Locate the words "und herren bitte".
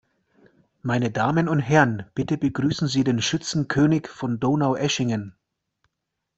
1.47-2.35